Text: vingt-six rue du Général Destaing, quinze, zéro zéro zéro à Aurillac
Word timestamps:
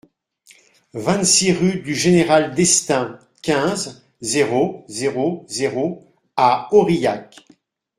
vingt-six 0.95 1.51
rue 1.53 1.75
du 1.79 1.93
Général 1.93 2.55
Destaing, 2.55 3.19
quinze, 3.43 4.03
zéro 4.21 4.83
zéro 4.87 5.45
zéro 5.47 6.11
à 6.35 6.69
Aurillac 6.73 7.45